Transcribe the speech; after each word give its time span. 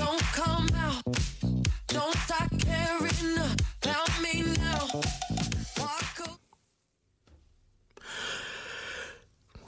Don't 0.00 0.22
come 0.32 0.66
out. 0.76 1.02
Don't 1.88 2.16
start 2.24 2.39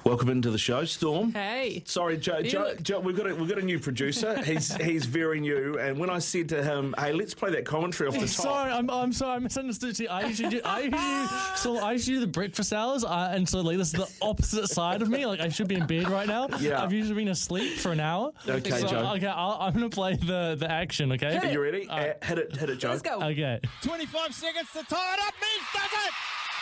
Welcome 0.04 0.30
into 0.30 0.50
the 0.50 0.58
show, 0.58 0.84
Storm. 0.84 1.32
Hey. 1.32 1.82
Sorry, 1.86 2.16
Joe. 2.16 2.42
Joe, 2.42 2.60
look- 2.62 2.82
Joe 2.82 2.98
we've 2.98 3.16
got 3.16 3.30
a, 3.30 3.34
we've 3.36 3.48
got 3.48 3.58
a 3.58 3.64
new 3.64 3.78
producer. 3.78 4.42
He's 4.42 4.74
he's 4.82 5.06
very 5.06 5.38
new. 5.38 5.78
And 5.78 5.96
when 5.96 6.10
I 6.10 6.18
said 6.18 6.48
to 6.48 6.62
him, 6.62 6.92
"Hey, 6.98 7.12
let's 7.12 7.34
play 7.34 7.50
that 7.52 7.64
commentary 7.64 8.08
off 8.08 8.14
the 8.14 8.20
top," 8.20 8.28
Sorry, 8.28 8.72
I'm, 8.72 8.90
I'm 8.90 9.12
sorry, 9.12 9.36
I 9.36 9.38
misunderstood 9.38 9.96
you. 10.00 10.08
I 10.08 10.26
usually 10.26 10.48
do, 10.48 10.60
I 10.64 10.80
usually 10.80 11.56
so 11.56 11.78
I 11.78 11.92
usually 11.92 12.16
do 12.16 12.20
the 12.20 12.26
breakfast 12.26 12.72
hours, 12.72 13.04
uh, 13.04 13.30
and 13.32 13.48
so 13.48 13.60
like 13.60 13.78
this 13.78 13.88
is 13.88 13.92
the 13.92 14.08
opposite 14.20 14.66
side 14.68 15.02
of 15.02 15.08
me. 15.08 15.24
Like 15.24 15.38
I 15.40 15.48
should 15.48 15.68
be 15.68 15.76
in 15.76 15.86
bed 15.86 16.08
right 16.08 16.26
now. 16.26 16.48
Yeah. 16.58 16.82
I've 16.82 16.92
usually 16.92 17.14
been 17.22 17.28
asleep 17.28 17.78
for 17.78 17.92
an 17.92 18.00
hour. 18.00 18.32
Okay, 18.48 18.70
so, 18.70 18.88
Joe. 18.88 19.12
Okay, 19.16 19.26
I'll, 19.28 19.58
I'm 19.60 19.72
gonna 19.72 19.88
play 19.88 20.16
the 20.16 20.56
the 20.58 20.70
action. 20.70 21.12
Okay. 21.12 21.36
Are 21.38 21.46
you 21.46 21.62
ready? 21.62 21.86
Uh, 21.88 22.14
hit 22.24 22.38
it, 22.38 22.56
hit 22.56 22.70
it, 22.70 22.76
Joe. 22.76 22.90
Let's 22.90 23.02
go. 23.02 23.22
Okay. 23.22 23.60
25 23.82 24.34
seconds 24.34 24.68
to 24.72 24.82
tie 24.84 25.14
it 25.14 25.20
up. 25.20 25.34
Mees 25.40 25.66
does 25.72 25.92
it. 26.06 26.12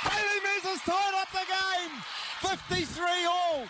Bailey 0.04 0.40
Mees 0.44 0.62
has 0.64 0.80
tied 0.82 1.14
up 1.20 1.30
the 1.32 1.46
game. 1.48 2.02
53 2.40 3.04
all. 3.26 3.62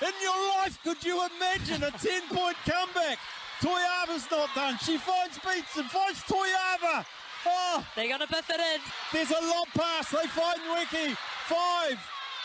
In 0.00 0.12
your 0.22 0.48
life, 0.58 0.78
could 0.84 1.02
you 1.04 1.20
imagine 1.36 1.82
a 1.82 1.90
10 1.90 2.22
point 2.30 2.56
comeback? 2.64 3.18
Toeava's 3.60 4.30
not 4.30 4.48
done. 4.54 4.78
She 4.78 4.96
finds 4.98 5.38
Beats 5.38 5.76
and 5.76 5.86
finds 5.90 6.22
Toeava. 6.22 7.04
Oh, 7.46 7.84
They're 7.96 8.08
going 8.08 8.20
to 8.20 8.26
biff 8.28 8.48
it 8.50 8.60
in. 8.60 8.80
there's 9.12 9.30
a 9.30 9.40
lob 9.46 9.66
pass. 9.76 10.10
They 10.10 10.26
find 10.28 10.58
Nweke. 10.60 11.16
Five. 11.46 11.98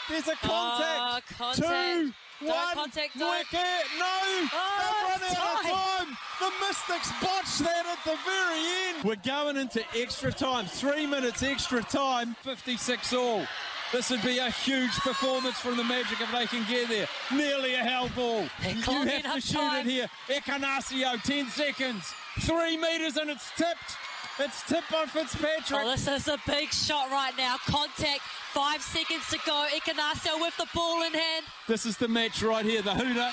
There's 0.10 0.28
a 0.28 0.32
Oh, 0.32 0.36
contact. 0.42 1.00
Ah, 1.00 1.20
contact. 1.38 1.68
Two. 1.68 2.14
Don't 2.42 2.50
One. 2.50 2.74
contact, 2.76 3.18
don't. 3.20 3.46
Nweke. 3.48 3.64
No. 4.00 4.50
Oh, 4.54 5.18
They've 5.20 5.38
run 5.38 5.38
out 5.38 5.60
of 5.66 5.72
time. 6.08 6.18
The 6.40 6.52
Mystics 6.66 7.12
botched 7.22 7.60
that 7.60 7.86
at 7.86 8.04
the 8.04 8.18
very 8.26 8.60
end. 8.96 9.04
We're 9.04 9.16
going 9.16 9.58
into 9.58 9.84
extra 9.96 10.32
time. 10.32 10.66
Three 10.66 11.06
minutes 11.06 11.44
extra 11.44 11.82
time. 11.84 12.36
56 12.44 13.14
all. 13.14 13.46
This 13.94 14.10
would 14.10 14.24
be 14.24 14.40
a 14.40 14.50
huge 14.50 14.92
performance 15.02 15.60
from 15.60 15.78
the 15.78 15.84
Magic 15.84 16.20
if 16.20 16.32
they 16.32 16.48
can 16.48 16.66
get 16.68 16.90
there. 16.90 17.08
Nearly 17.32 17.76
a 17.76 17.78
hell 17.78 18.10
ball. 18.16 18.44
They're 18.64 18.72
You 18.72 18.82
have 18.82 19.36
to 19.36 19.40
shoot 19.42 19.54
time. 19.54 19.88
it 19.88 19.92
here. 19.92 20.10
Ekenasio, 20.30 21.22
10 21.22 21.48
seconds. 21.50 22.12
Three 22.40 22.76
metres 22.76 23.18
and 23.18 23.30
it's 23.30 23.52
tipped. 23.56 23.98
It's 24.40 24.64
tipped 24.64 24.92
by 24.92 25.06
Fitzpatrick. 25.06 25.80
Oh, 25.84 25.92
this 25.92 26.08
is 26.08 26.28
a 26.28 26.40
big 26.48 26.74
shot 26.74 27.12
right 27.12 27.34
now. 27.38 27.58
Contact. 27.68 28.22
Five 28.52 28.82
seconds 28.82 29.30
to 29.30 29.38
go. 29.46 29.68
Ekenasio 29.76 30.42
with 30.42 30.58
the 30.58 30.66
ball 30.74 31.04
in 31.04 31.14
hand. 31.14 31.46
This 31.68 31.86
is 31.86 31.96
the 31.98 32.08
match 32.08 32.42
right 32.42 32.66
here. 32.66 32.82
The 32.82 32.96
Hooter. 32.96 33.30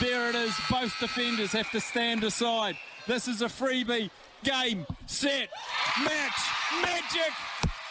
There 0.00 0.28
it 0.28 0.36
is. 0.36 0.54
Both 0.70 0.96
defenders 1.00 1.50
have 1.52 1.72
to 1.72 1.80
stand 1.80 2.22
aside. 2.22 2.76
This 3.08 3.26
is 3.26 3.42
a 3.42 3.46
freebie. 3.46 4.10
Game, 4.44 4.86
set, 5.06 5.48
match, 6.04 6.38
magic, 6.82 7.32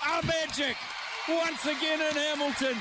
a 0.07 0.25
magic. 0.25 0.77
Once 1.29 1.65
again 1.65 2.01
in 2.01 2.15
Hamilton. 2.15 2.77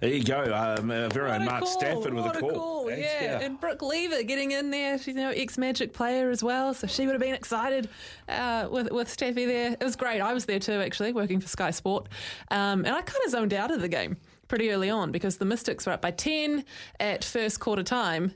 There 0.00 0.10
you 0.10 0.24
go. 0.24 0.42
Um, 0.78 0.90
uh, 0.90 1.08
very 1.08 1.30
own 1.30 1.42
a 1.42 1.44
Mark 1.44 1.60
call, 1.62 1.78
Stafford 1.78 2.14
with 2.14 2.24
what 2.24 2.36
a 2.36 2.40
call. 2.40 2.90
yeah. 2.90 2.96
Yeah. 3.22 3.40
and 3.40 3.60
Brooke 3.60 3.82
Lever 3.82 4.22
getting 4.24 4.50
in 4.52 4.70
there. 4.70 4.98
She's 4.98 5.08
you 5.08 5.14
know 5.14 5.30
ex 5.30 5.56
Magic 5.56 5.92
player 5.92 6.30
as 6.30 6.42
well, 6.42 6.74
so 6.74 6.86
she 6.86 7.06
would 7.06 7.12
have 7.12 7.20
been 7.20 7.34
excited 7.34 7.88
uh, 8.28 8.68
with 8.70 8.90
with 8.90 9.08
Steffi 9.08 9.46
there. 9.46 9.72
It 9.72 9.84
was 9.84 9.94
great. 9.94 10.20
I 10.20 10.32
was 10.34 10.46
there 10.46 10.58
too, 10.58 10.80
actually, 10.80 11.12
working 11.12 11.38
for 11.38 11.48
Sky 11.48 11.70
Sport, 11.70 12.08
um, 12.50 12.84
and 12.84 12.88
I 12.94 13.02
kind 13.02 13.24
of 13.24 13.30
zoned 13.30 13.54
out 13.54 13.70
of 13.70 13.80
the 13.80 13.88
game 13.88 14.16
pretty 14.48 14.70
early 14.70 14.90
on 14.90 15.12
because 15.12 15.36
the 15.36 15.44
Mystics 15.44 15.86
were 15.86 15.92
up 15.92 16.02
by 16.02 16.10
ten 16.10 16.64
at 16.98 17.24
first 17.24 17.60
quarter 17.60 17.82
time. 17.84 18.32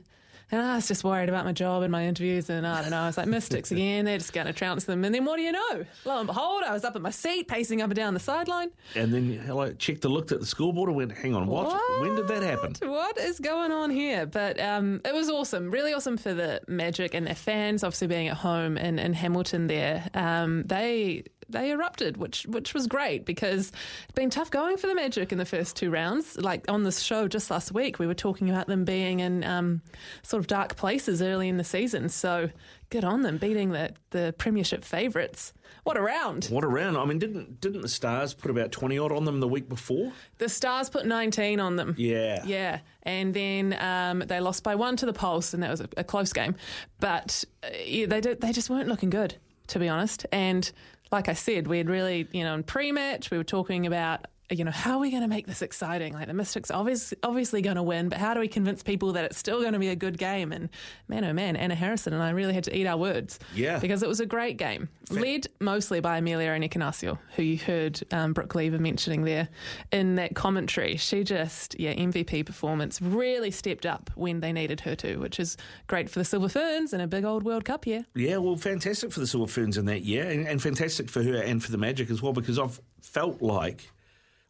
And 0.53 0.61
I 0.61 0.75
was 0.75 0.87
just 0.87 1.03
worried 1.03 1.29
about 1.29 1.45
my 1.45 1.51
job 1.51 1.81
and 1.81 1.91
my 1.91 2.05
interviews, 2.05 2.47
and 2.47 2.67
I 2.67 2.83
don't 2.83 2.91
know. 2.91 3.01
I 3.01 3.07
was 3.07 3.17
like, 3.17 3.25
Mystics 3.25 3.71
again, 3.71 4.05
they're 4.05 4.19
just 4.19 4.33
going 4.33 4.45
to 4.45 4.53
trounce 4.53 4.83
them. 4.83 5.03
And 5.03 5.13
then 5.13 5.25
what 5.25 5.37
do 5.37 5.41
you 5.41 5.51
know? 5.51 5.83
Lo 6.05 6.19
and 6.19 6.27
behold, 6.27 6.61
I 6.63 6.71
was 6.71 6.83
up 6.83 6.95
at 6.95 7.01
my 7.01 7.09
seat, 7.09 7.47
pacing 7.47 7.81
up 7.81 7.89
and 7.89 7.95
down 7.95 8.13
the 8.13 8.19
sideline. 8.19 8.69
And 8.93 9.11
then 9.11 9.31
hello, 9.47 9.73
checked 9.73 10.05
and 10.05 10.13
looked 10.13 10.31
at 10.31 10.39
the 10.39 10.45
scoreboard 10.45 10.89
and 10.89 10.95
went, 10.95 11.11
"Hang 11.11 11.33
on, 11.33 11.47
what? 11.47 11.81
When 12.01 12.13
did 12.15 12.27
that 12.27 12.43
happen?" 12.43 12.75
What 12.87 13.17
is 13.17 13.39
going 13.39 13.71
on 13.71 13.89
here? 13.89 14.27
But 14.27 14.59
um, 14.59 15.01
it 15.03 15.15
was 15.15 15.27
awesome, 15.27 15.71
really 15.71 15.91
awesome 15.91 16.17
for 16.17 16.35
the 16.35 16.61
Magic 16.67 17.15
and 17.15 17.25
their 17.25 17.33
fans. 17.33 17.83
Obviously, 17.83 18.05
being 18.05 18.27
at 18.27 18.37
home 18.37 18.77
in, 18.77 18.99
in 18.99 19.13
Hamilton, 19.13 19.65
there 19.65 20.07
um, 20.13 20.61
they 20.63 21.23
they 21.53 21.71
erupted, 21.71 22.17
which 22.17 22.45
which 22.45 22.73
was 22.73 22.87
great 22.87 23.25
because 23.25 23.69
it's 23.69 24.13
been 24.13 24.29
tough 24.29 24.51
going 24.51 24.77
for 24.77 24.87
the 24.87 24.95
Magic 24.95 25.31
in 25.31 25.37
the 25.37 25.45
first 25.45 25.75
two 25.75 25.89
rounds. 25.89 26.37
Like 26.37 26.69
on 26.69 26.83
this 26.83 26.99
show 26.99 27.27
just 27.27 27.49
last 27.49 27.71
week, 27.71 27.99
we 27.99 28.07
were 28.07 28.13
talking 28.13 28.49
about 28.49 28.67
them 28.67 28.83
being 28.83 29.21
in 29.21 29.43
um, 29.43 29.81
sort 30.23 30.41
of 30.41 30.47
dark 30.47 30.75
places 30.75 31.21
early 31.21 31.47
in 31.47 31.57
the 31.57 31.63
season. 31.63 32.09
So 32.09 32.49
good 32.89 33.03
on 33.03 33.21
them 33.21 33.37
beating 33.37 33.69
the 33.69 33.93
the 34.09 34.35
Premiership 34.37 34.83
favourites. 34.83 35.53
What 35.83 35.97
a 35.97 36.01
round! 36.01 36.45
What 36.45 36.63
around? 36.63 36.95
I 36.95 37.05
mean, 37.05 37.19
didn't 37.19 37.59
didn't 37.59 37.81
the 37.81 37.89
Stars 37.89 38.33
put 38.33 38.51
about 38.51 38.71
twenty 38.71 38.97
odd 38.97 39.11
on 39.11 39.25
them 39.25 39.39
the 39.39 39.47
week 39.47 39.67
before? 39.67 40.13
The 40.37 40.49
Stars 40.49 40.89
put 40.89 41.05
19 41.05 41.59
on 41.59 41.75
them. 41.75 41.95
Yeah. 41.97 42.43
Yeah. 42.45 42.79
And 43.03 43.33
then 43.33 43.77
um, 43.79 44.19
they 44.19 44.39
lost 44.39 44.63
by 44.63 44.75
one 44.75 44.95
to 44.97 45.05
the 45.05 45.13
Pulse, 45.13 45.53
and 45.53 45.63
that 45.63 45.71
was 45.71 45.81
a, 45.81 45.89
a 45.97 46.03
close 46.03 46.33
game. 46.33 46.55
But 46.99 47.43
uh, 47.63 47.67
yeah, 47.85 48.05
they, 48.07 48.21
did, 48.21 48.41
they 48.41 48.51
just 48.51 48.69
weren't 48.69 48.87
looking 48.87 49.09
good, 49.09 49.35
to 49.67 49.79
be 49.79 49.89
honest. 49.89 50.25
And 50.31 50.69
like 51.13 51.29
I 51.29 51.33
said, 51.33 51.67
we 51.67 51.77
had 51.77 51.89
really, 51.89 52.27
you 52.33 52.43
know, 52.43 52.55
in 52.55 52.63
pre 52.63 52.91
match, 52.91 53.31
we 53.31 53.37
were 53.37 53.43
talking 53.45 53.87
about. 53.87 54.25
You 54.49 54.65
know, 54.65 54.71
how 54.71 54.95
are 54.95 54.99
we 54.99 55.09
going 55.09 55.23
to 55.23 55.27
make 55.27 55.47
this 55.47 55.61
exciting? 55.61 56.13
Like 56.13 56.27
the 56.27 56.33
Mystics 56.33 56.69
obviously 56.69 57.17
obviously 57.23 57.61
going 57.61 57.77
to 57.77 57.83
win, 57.83 58.09
but 58.09 58.17
how 58.17 58.33
do 58.33 58.39
we 58.39 58.47
convince 58.47 58.83
people 58.83 59.13
that 59.13 59.25
it's 59.25 59.37
still 59.37 59.61
going 59.61 59.73
to 59.73 59.79
be 59.79 59.89
a 59.89 59.95
good 59.95 60.17
game? 60.17 60.51
And 60.51 60.69
man, 61.07 61.23
oh 61.23 61.33
man, 61.33 61.55
Anna 61.55 61.75
Harrison 61.75 62.13
and 62.13 62.21
I 62.21 62.31
really 62.31 62.53
had 62.53 62.65
to 62.65 62.77
eat 62.77 62.85
our 62.85 62.97
words. 62.97 63.39
Yeah. 63.55 63.79
Because 63.79 64.03
it 64.03 64.09
was 64.09 64.19
a 64.19 64.25
great 64.25 64.57
game. 64.57 64.89
Led 65.09 65.47
mostly 65.59 65.99
by 65.99 66.19
Ameliaranne 66.19 66.67
Ekenasio, 66.67 67.17
who 67.35 67.43
you 67.43 67.57
heard 67.57 68.01
um, 68.11 68.33
Brooke 68.33 68.55
Lever 68.55 68.79
mentioning 68.79 69.23
there 69.23 69.49
in 69.91 70.15
that 70.15 70.35
commentary. 70.35 70.97
She 70.97 71.23
just, 71.23 71.79
yeah, 71.79 71.93
MVP 71.93 72.45
performance, 72.45 73.01
really 73.01 73.51
stepped 73.51 73.85
up 73.85 74.09
when 74.15 74.39
they 74.39 74.53
needed 74.53 74.81
her 74.81 74.95
to, 74.95 75.17
which 75.17 75.39
is 75.39 75.57
great 75.87 76.09
for 76.09 76.19
the 76.19 76.25
Silver 76.25 76.49
Ferns 76.49 76.93
in 76.93 77.01
a 77.01 77.07
big 77.07 77.25
old 77.25 77.43
World 77.43 77.65
Cup 77.65 77.85
year. 77.85 78.05
Yeah, 78.15 78.37
well, 78.37 78.55
fantastic 78.55 79.11
for 79.11 79.19
the 79.19 79.27
Silver 79.27 79.47
Ferns 79.47 79.77
in 79.77 79.85
that 79.85 80.03
year, 80.03 80.27
and, 80.27 80.47
and 80.47 80.61
fantastic 80.61 81.09
for 81.09 81.23
her 81.23 81.35
and 81.35 81.63
for 81.63 81.71
the 81.71 81.77
Magic 81.77 82.09
as 82.09 82.21
well, 82.21 82.33
because 82.33 82.57
I've 82.57 82.79
felt 83.01 83.41
like. 83.41 83.89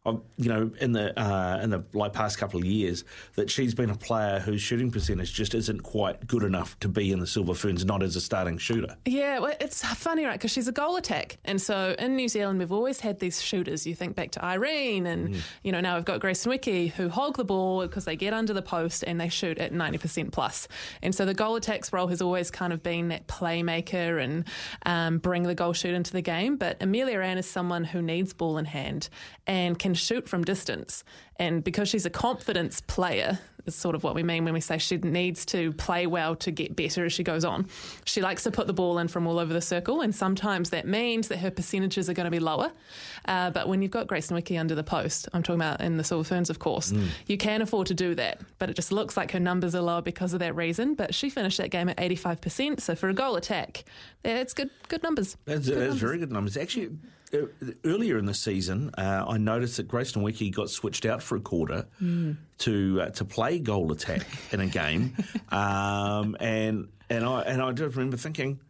I've, 0.06 0.20
you 0.36 0.50
know, 0.50 0.70
in 0.80 0.92
the 0.92 1.18
uh, 1.18 1.60
in 1.62 1.70
the 1.70 1.82
like 1.94 2.12
past 2.12 2.36
couple 2.36 2.60
of 2.60 2.66
years, 2.66 3.04
that 3.36 3.50
she's 3.50 3.74
been 3.74 3.88
a 3.88 3.96
player 3.96 4.38
whose 4.38 4.60
shooting 4.60 4.90
percentage 4.90 5.32
just 5.32 5.54
isn't 5.54 5.82
quite 5.82 6.26
good 6.26 6.42
enough 6.42 6.78
to 6.80 6.88
be 6.88 7.10
in 7.10 7.20
the 7.20 7.26
Silver 7.26 7.54
Ferns, 7.54 7.86
not 7.86 8.02
as 8.02 8.14
a 8.14 8.20
starting 8.20 8.58
shooter. 8.58 8.96
Yeah, 9.06 9.38
well, 9.38 9.54
it's 9.60 9.82
funny, 9.82 10.26
right? 10.26 10.34
Because 10.34 10.50
she's 10.50 10.68
a 10.68 10.72
goal 10.72 10.96
attack. 10.96 11.38
And 11.46 11.60
so 11.60 11.94
in 11.98 12.16
New 12.16 12.28
Zealand, 12.28 12.58
we've 12.58 12.72
always 12.72 13.00
had 13.00 13.18
these 13.18 13.40
shooters. 13.40 13.86
You 13.86 13.94
think 13.94 14.14
back 14.14 14.30
to 14.32 14.44
Irene, 14.44 15.06
and, 15.06 15.42
you 15.62 15.72
know, 15.72 15.80
now 15.80 15.96
we've 15.96 16.04
got 16.04 16.20
Grace 16.20 16.44
Nweke 16.44 16.90
who 16.90 17.08
hog 17.08 17.38
the 17.38 17.44
ball 17.44 17.82
because 17.82 18.04
they 18.04 18.16
get 18.16 18.34
under 18.34 18.52
the 18.52 18.62
post 18.62 19.04
and 19.06 19.18
they 19.18 19.30
shoot 19.30 19.58
at 19.58 19.72
90% 19.72 20.32
plus. 20.32 20.68
And 21.02 21.14
so 21.14 21.24
the 21.24 21.34
goal 21.34 21.56
attack's 21.56 21.92
role 21.94 22.08
has 22.08 22.20
always 22.20 22.50
kind 22.50 22.74
of 22.74 22.82
been 22.82 23.08
that 23.08 23.26
playmaker 23.26 24.22
and 24.22 24.44
um, 24.84 25.16
bring 25.18 25.44
the 25.44 25.54
goal 25.54 25.72
shoot 25.72 25.94
into 25.94 26.12
the 26.12 26.22
game. 26.22 26.56
But 26.56 26.78
Ameliaranne 26.80 27.38
is 27.38 27.48
someone 27.48 27.84
who 27.84 28.02
needs 28.02 28.34
ball 28.34 28.58
in 28.58 28.66
hand 28.66 29.08
and 29.46 29.78
can 29.78 29.93
shoot 29.94 30.28
from 30.28 30.44
distance. 30.44 31.04
And 31.36 31.64
because 31.64 31.88
she's 31.88 32.06
a 32.06 32.10
confidence 32.10 32.80
player, 32.80 33.38
is 33.66 33.74
sort 33.74 33.94
of 33.94 34.04
what 34.04 34.14
we 34.14 34.22
mean 34.22 34.44
when 34.44 34.54
we 34.54 34.60
say 34.60 34.78
she 34.78 34.96
needs 34.98 35.46
to 35.46 35.72
play 35.72 36.06
well 36.06 36.36
to 36.36 36.50
get 36.50 36.76
better 36.76 37.04
as 37.04 37.12
she 37.12 37.22
goes 37.22 37.44
on. 37.44 37.66
She 38.04 38.20
likes 38.20 38.42
to 38.44 38.50
put 38.50 38.66
the 38.66 38.72
ball 38.72 38.98
in 38.98 39.08
from 39.08 39.26
all 39.26 39.38
over 39.38 39.52
the 39.52 39.60
circle, 39.60 40.00
and 40.00 40.14
sometimes 40.14 40.70
that 40.70 40.86
means 40.86 41.28
that 41.28 41.38
her 41.38 41.50
percentages 41.50 42.08
are 42.10 42.12
going 42.12 42.26
to 42.26 42.30
be 42.30 42.40
lower. 42.40 42.72
Uh, 43.24 43.50
but 43.50 43.68
when 43.68 43.82
you've 43.82 43.90
got 43.90 44.06
Grace 44.06 44.28
Nweke 44.30 44.58
under 44.58 44.74
the 44.74 44.84
post, 44.84 45.28
I'm 45.32 45.42
talking 45.42 45.60
about 45.60 45.80
in 45.80 45.96
the 45.96 46.04
Silver 46.04 46.24
Ferns, 46.24 46.50
of 46.50 46.58
course, 46.58 46.92
you 47.26 47.36
can 47.36 47.62
afford 47.62 47.86
to 47.88 47.94
do 47.94 48.14
that. 48.16 48.40
But 48.58 48.70
it 48.70 48.76
just 48.76 48.92
looks 48.92 49.16
like 49.16 49.32
her 49.32 49.40
numbers 49.40 49.74
are 49.74 49.80
lower 49.80 50.02
because 50.02 50.34
of 50.34 50.40
that 50.40 50.54
reason. 50.54 50.94
But 50.94 51.14
she 51.14 51.30
finished 51.30 51.58
that 51.58 51.70
game 51.70 51.88
at 51.88 51.96
85%, 51.96 52.80
so 52.80 52.94
for 52.94 53.08
a 53.08 53.14
goal 53.14 53.36
attack, 53.36 53.84
yeah, 54.24 54.40
it's 54.40 54.54
good, 54.54 54.70
good 54.88 55.02
numbers. 55.02 55.36
That's, 55.44 55.66
Good 55.66 55.76
that's 55.76 55.80
numbers. 55.80 56.00
very 56.00 56.18
good 56.18 56.32
numbers. 56.32 56.56
Actually, 56.56 56.90
earlier 57.84 58.18
in 58.18 58.26
the 58.26 58.34
season, 58.34 58.90
uh, 58.96 59.24
I 59.28 59.38
noticed 59.38 59.76
that 59.78 59.88
Grace 59.88 60.12
Nweke 60.12 60.54
got 60.54 60.70
switched 60.70 61.06
out 61.06 61.22
for 61.22 61.36
a 61.36 61.40
quarter 61.40 61.86
to 62.58 63.00
uh, 63.00 63.10
to 63.10 63.24
play 63.24 63.58
goal 63.58 63.92
attack 63.92 64.26
in 64.52 64.60
a 64.60 64.66
game, 64.66 65.16
um, 65.50 66.36
and 66.40 66.88
And 67.10 67.24
I 67.24 67.42
and 67.42 67.60
I 67.62 67.70
just 67.72 67.96
remember 67.96 68.16
thinking, 68.16 68.60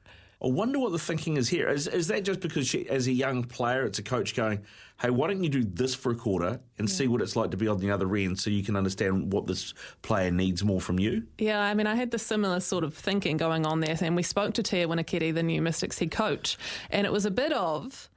I 0.43 0.49
wonder 0.49 0.79
what 0.79 0.93
the 0.93 0.99
thinking 0.99 1.37
is 1.37 1.49
here. 1.49 1.69
Is 1.69 1.87
is 1.87 2.09
that 2.09 2.25
just 2.25 2.41
because 2.41 2.67
she, 2.67 2.89
as 2.89 3.07
a 3.07 3.13
young 3.13 3.45
player, 3.45 3.85
it's 3.85 3.99
a 3.99 4.03
coach 4.03 4.35
going, 4.35 4.61
"Hey, 5.01 5.11
why 5.11 5.29
don't 5.29 5.43
you 5.43 5.49
do 5.49 5.65
this 5.65 5.95
for 5.95 6.11
a 6.13 6.17
quarter 6.17 6.61
and 6.79 6.91
see 6.91 7.07
what 7.07 7.23
it's 7.23 7.37
like 7.37 7.51
to 7.53 7.57
be 7.57 7.69
on 7.69 7.79
the 7.79 7.91
other 7.91 8.15
end, 8.17 8.39
so 8.39 8.51
you 8.51 8.63
can 8.63 8.77
understand 8.77 9.33
what 9.33 9.47
this 9.47 9.73
player 10.03 10.31
needs 10.31 10.65
more 10.65 10.81
from 10.81 10.99
you." 10.99 11.23
Yeah, 11.39 11.61
I 11.61 11.75
mean, 11.75 11.87
I 11.87 11.95
had 11.95 12.11
the 12.11 12.19
similar 12.19 12.61
sort 12.61 12.85
of 12.85 12.95
thinking 12.95 13.37
going 13.37 13.65
on 13.65 13.81
there, 13.81 13.97
and 14.01 14.17
we 14.17 14.23
spoke 14.23 14.55
to 14.55 14.63
Tia 14.63 14.89
Winikerei, 14.89 15.33
the 15.33 15.43
new 15.43 15.63
Mystics 15.63 15.99
head 15.99 16.11
coach, 16.11 16.59
and 16.91 17.07
it 17.07 17.13
was 17.13 17.25
a 17.25 17.31
bit 17.31 17.53
of 17.53 18.11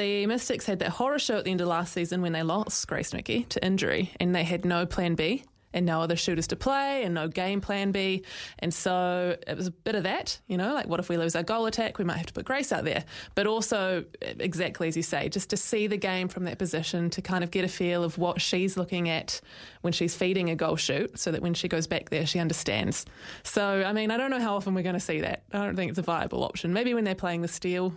the 0.00 0.26
Mystics 0.26 0.66
had 0.66 0.78
that 0.78 0.90
horror 0.90 1.18
show 1.18 1.36
at 1.36 1.44
the 1.44 1.50
end 1.50 1.60
of 1.60 1.68
last 1.68 1.92
season 1.92 2.22
when 2.22 2.32
they 2.32 2.42
lost 2.42 2.88
Grace 2.88 3.12
Nweke 3.12 3.48
to 3.50 3.64
injury, 3.64 4.12
and 4.18 4.34
they 4.34 4.44
had 4.44 4.64
no 4.64 4.86
plan 4.86 5.14
B. 5.14 5.44
And 5.72 5.86
no 5.86 6.00
other 6.02 6.16
shooters 6.16 6.48
to 6.48 6.56
play, 6.56 7.04
and 7.04 7.14
no 7.14 7.28
game 7.28 7.60
plan 7.60 7.92
B. 7.92 8.24
And 8.58 8.74
so 8.74 9.36
it 9.46 9.56
was 9.56 9.68
a 9.68 9.70
bit 9.70 9.94
of 9.94 10.02
that, 10.02 10.40
you 10.48 10.56
know, 10.56 10.74
like 10.74 10.88
what 10.88 10.98
if 10.98 11.08
we 11.08 11.16
lose 11.16 11.36
our 11.36 11.44
goal 11.44 11.66
attack? 11.66 11.96
We 11.96 12.04
might 12.04 12.16
have 12.16 12.26
to 12.26 12.32
put 12.32 12.44
Grace 12.44 12.72
out 12.72 12.82
there. 12.82 13.04
But 13.36 13.46
also, 13.46 14.04
exactly 14.20 14.88
as 14.88 14.96
you 14.96 15.04
say, 15.04 15.28
just 15.28 15.48
to 15.50 15.56
see 15.56 15.86
the 15.86 15.96
game 15.96 16.26
from 16.26 16.42
that 16.42 16.58
position, 16.58 17.08
to 17.10 17.22
kind 17.22 17.44
of 17.44 17.52
get 17.52 17.64
a 17.64 17.68
feel 17.68 18.02
of 18.02 18.18
what 18.18 18.40
she's 18.40 18.76
looking 18.76 19.08
at 19.08 19.40
when 19.82 19.92
she's 19.92 20.12
feeding 20.12 20.50
a 20.50 20.56
goal 20.56 20.74
shoot, 20.74 21.16
so 21.16 21.30
that 21.30 21.40
when 21.40 21.54
she 21.54 21.68
goes 21.68 21.86
back 21.86 22.10
there, 22.10 22.26
she 22.26 22.40
understands. 22.40 23.06
So, 23.44 23.84
I 23.86 23.92
mean, 23.92 24.10
I 24.10 24.16
don't 24.16 24.32
know 24.32 24.40
how 24.40 24.56
often 24.56 24.74
we're 24.74 24.82
going 24.82 24.94
to 24.94 24.98
see 24.98 25.20
that. 25.20 25.44
I 25.52 25.58
don't 25.58 25.76
think 25.76 25.90
it's 25.90 26.00
a 26.00 26.02
viable 26.02 26.42
option. 26.42 26.72
Maybe 26.72 26.94
when 26.94 27.04
they're 27.04 27.14
playing 27.14 27.42
the 27.42 27.48
steel, 27.48 27.94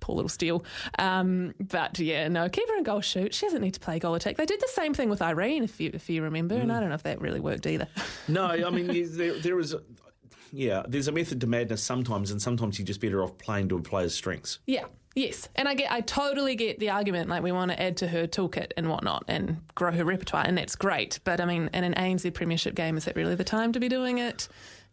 Poor 0.00 0.16
little 0.16 0.28
Steele. 0.28 0.64
Um, 0.98 1.54
but 1.58 1.98
yeah, 1.98 2.28
no, 2.28 2.48
keep 2.48 2.68
her 2.68 2.76
in 2.76 2.82
goal 2.82 3.00
shoot. 3.00 3.34
She 3.34 3.46
doesn't 3.46 3.62
need 3.62 3.74
to 3.74 3.80
play 3.80 3.98
goal 3.98 4.14
attack. 4.14 4.36
They 4.36 4.46
did 4.46 4.60
the 4.60 4.68
same 4.68 4.94
thing 4.94 5.10
with 5.10 5.22
Irene, 5.22 5.64
if 5.64 5.80
you 5.80 5.90
if 5.92 6.08
you 6.08 6.22
remember, 6.22 6.54
and 6.54 6.72
I 6.72 6.80
don't 6.80 6.88
know 6.88 6.94
if 6.94 7.02
that 7.04 7.20
really 7.20 7.40
worked 7.40 7.66
either. 7.66 7.88
No, 8.28 8.46
I 8.46 8.70
mean 8.70 8.86
there, 9.16 9.38
there 9.38 9.58
is, 9.58 9.72
a, 9.72 9.80
yeah, 10.52 10.82
there's 10.86 11.08
a 11.08 11.12
method 11.12 11.40
to 11.40 11.46
madness 11.46 11.82
sometimes, 11.82 12.30
and 12.30 12.40
sometimes 12.42 12.78
you're 12.78 12.86
just 12.86 13.00
better 13.00 13.22
off 13.22 13.38
playing 13.38 13.68
to 13.70 13.76
a 13.76 13.80
player's 13.80 14.14
strengths. 14.14 14.58
Yeah. 14.66 14.84
Yes, 15.14 15.48
and 15.56 15.66
I 15.66 15.74
get, 15.74 15.90
I 15.90 16.00
totally 16.00 16.54
get 16.54 16.78
the 16.78 16.90
argument. 16.90 17.28
Like 17.28 17.42
we 17.42 17.50
want 17.50 17.72
to 17.72 17.82
add 17.82 17.96
to 17.98 18.08
her 18.08 18.28
toolkit 18.28 18.72
and 18.76 18.88
whatnot, 18.88 19.24
and 19.26 19.56
grow 19.74 19.90
her 19.90 20.04
repertoire, 20.04 20.44
and 20.46 20.56
that's 20.56 20.76
great. 20.76 21.18
But 21.24 21.40
I 21.40 21.44
mean, 21.44 21.70
in 21.72 21.82
an 21.82 21.94
ANZ 21.94 22.32
Premiership 22.34 22.76
game, 22.76 22.96
is 22.96 23.06
that 23.06 23.16
really 23.16 23.34
the 23.34 23.42
time 23.42 23.72
to 23.72 23.80
be 23.80 23.88
doing 23.88 24.18
it? 24.18 24.48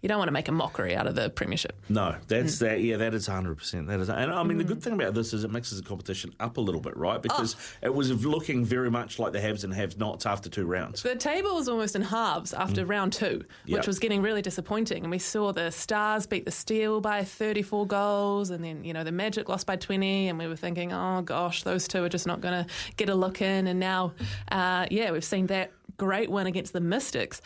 You 0.05 0.09
don't 0.09 0.19
want 0.19 0.27
to 0.27 0.33
make 0.33 0.47
a 0.47 0.51
mockery 0.51 0.95
out 0.95 1.07
of 1.07 1.15
the 1.15 1.31
Premiership. 1.31 1.75
No, 1.89 2.15
that's 2.27 2.57
mm. 2.57 2.59
that. 2.59 2.81
Yeah, 2.81 2.97
that 2.97 3.15
is 3.15 3.25
hundred 3.25 3.57
percent. 3.57 3.87
That 3.87 3.99
is, 3.99 4.07
and 4.07 4.31
I 4.31 4.43
mean 4.43 4.59
the 4.59 4.63
good 4.63 4.77
mm. 4.77 4.83
thing 4.83 4.93
about 4.93 5.15
this 5.15 5.33
is 5.33 5.43
it 5.43 5.49
mixes 5.49 5.81
the 5.81 5.89
competition 5.89 6.31
up 6.39 6.57
a 6.57 6.61
little 6.61 6.79
bit, 6.79 6.95
right? 6.95 7.19
Because 7.19 7.55
oh. 7.55 7.87
it 7.87 7.95
was 7.95 8.23
looking 8.23 8.63
very 8.63 8.91
much 8.91 9.17
like 9.17 9.33
the 9.33 9.41
haves 9.41 9.63
and 9.63 9.73
have-nots 9.73 10.27
after 10.27 10.47
two 10.47 10.67
rounds. 10.67 11.01
The 11.01 11.15
table 11.15 11.55
was 11.55 11.67
almost 11.67 11.95
in 11.95 12.03
halves 12.03 12.53
after 12.53 12.85
mm. 12.85 12.89
round 12.91 13.13
two, 13.13 13.45
which 13.63 13.77
Yep. 13.77 13.87
was 13.87 13.97
getting 13.97 14.21
really 14.21 14.43
disappointing. 14.43 15.01
And 15.01 15.09
we 15.09 15.17
saw 15.17 15.51
the 15.51 15.71
Stars 15.71 16.27
beat 16.27 16.45
the 16.45 16.51
Steel 16.51 17.01
by 17.01 17.23
34 17.23 17.87
goals, 17.87 18.51
and 18.51 18.63
then, 18.63 18.83
you 18.83 18.93
know, 18.93 19.03
the 19.03 19.11
Magic 19.11 19.49
lost 19.49 19.65
by 19.65 19.75
20. 19.75 20.27
And 20.27 20.37
we 20.37 20.45
were 20.45 20.55
thinking, 20.55 20.93
oh 20.93 21.23
gosh, 21.23 21.63
those 21.63 21.87
two 21.87 22.03
are 22.03 22.09
just 22.09 22.27
not 22.27 22.41
going 22.41 22.63
to 22.63 22.71
get 22.97 23.09
a 23.09 23.15
look 23.15 23.41
in. 23.41 23.65
And 23.65 23.79
now, 23.79 24.13
uh, 24.51 24.85
yeah, 24.91 25.09
we've 25.09 25.25
seen 25.25 25.47
that 25.47 25.71
great 25.97 26.29
win 26.29 26.45
against 26.45 26.73
the 26.73 26.79
Mystics. 26.79 27.41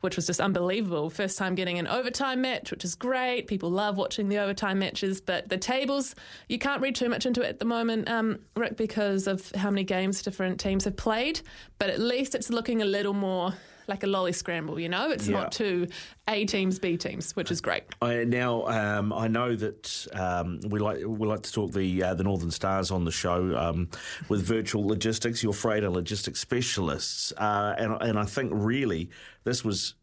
Which 0.00 0.14
was 0.14 0.26
just 0.26 0.40
unbelievable. 0.40 1.10
First 1.10 1.38
time 1.38 1.54
getting 1.56 1.78
an 1.78 1.88
overtime 1.88 2.40
match, 2.40 2.70
which 2.70 2.84
is 2.84 2.94
great. 2.94 3.48
People 3.48 3.70
love 3.70 3.96
watching 3.96 4.28
the 4.28 4.38
overtime 4.38 4.78
matches, 4.78 5.20
but 5.20 5.48
the 5.48 5.58
tables, 5.58 6.14
you 6.48 6.58
can't 6.58 6.80
read 6.80 6.94
too 6.94 7.08
much 7.08 7.26
into 7.26 7.42
it 7.42 7.48
at 7.48 7.58
the 7.58 7.64
moment, 7.64 8.08
um, 8.08 8.38
Rick, 8.54 8.76
because 8.76 9.26
of 9.26 9.50
how 9.52 9.70
many 9.70 9.82
games 9.82 10.22
different 10.22 10.60
teams 10.60 10.84
have 10.84 10.96
played. 10.96 11.40
But 11.78 11.90
at 11.90 11.98
least 11.98 12.34
it's 12.36 12.48
looking 12.48 12.80
a 12.80 12.84
little 12.84 13.12
more 13.12 13.54
like 13.88 14.02
a 14.04 14.06
lolly 14.06 14.32
scramble, 14.32 14.78
you 14.78 14.88
know? 14.88 15.10
It's 15.10 15.26
Yeah. 15.26 15.40
not 15.40 15.52
two 15.52 15.86
A 16.28 16.44
teams, 16.44 16.78
B 16.78 16.96
teams, 16.96 17.34
which 17.34 17.50
is 17.50 17.60
great. 17.60 17.84
I, 18.02 18.24
now 18.24 18.66
um, 18.66 19.12
I 19.12 19.28
know 19.28 19.56
that 19.56 20.06
um, 20.12 20.60
we 20.68 20.78
like 20.78 20.98
we 21.04 21.26
like 21.26 21.42
to 21.42 21.52
talk 21.52 21.72
the 21.72 22.02
uh, 22.02 22.14
the 22.14 22.24
Northern 22.24 22.50
Stars 22.50 22.90
on 22.90 23.04
the 23.04 23.10
show 23.12 23.56
um, 23.56 23.88
with 24.28 24.42
Virtual 24.42 24.86
Logistics, 24.86 25.42
your 25.42 25.52
freighter 25.54 25.88
logistics 25.90 26.40
specialists, 26.40 27.32
uh, 27.38 27.74
and 27.78 27.96
and 28.02 28.18
I 28.18 28.24
think 28.24 28.50
really 28.54 29.10
this 29.44 29.64
was. 29.64 29.94